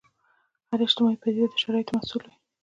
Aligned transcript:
هره 0.69 0.83
اجتماعي 0.87 1.17
پدیده 1.23 1.47
د 1.49 1.55
شرایطو 1.61 1.91
محصول 1.97 2.21
وي. 2.25 2.35